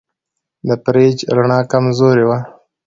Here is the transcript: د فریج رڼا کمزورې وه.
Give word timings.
د 0.67 0.69
فریج 0.83 1.17
رڼا 1.35 1.59
کمزورې 1.71 2.23
وه. 2.29 2.37